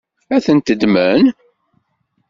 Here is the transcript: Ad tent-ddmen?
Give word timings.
Ad 0.35 0.41
tent-ddmen? 0.45 1.23